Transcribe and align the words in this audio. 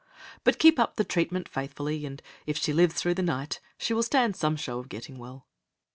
"But 0.43 0.57
keep 0.57 0.79
up 0.79 0.95
the 0.95 1.03
treatment 1.03 1.47
faithfully, 1.47 2.07
and 2.07 2.23
if 2.47 2.57
she 2.57 2.73
lives 2.73 2.95
through 2.95 3.13
the 3.13 3.21
night, 3.21 3.59
she 3.77 3.93
will 3.93 4.01
stand 4.01 4.35
some 4.35 4.55
show 4.55 4.79
of 4.79 4.89
getting 4.89 5.19
well." 5.19 5.45